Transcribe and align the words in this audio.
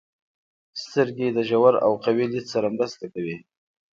•سترګې 0.83 1.27
د 1.31 1.39
ژور 1.49 1.73
او 1.85 1.91
قوي 2.03 2.25
لید 2.33 2.45
سره 2.53 2.67
مرسته 2.77 3.05
کوي. 3.13 3.37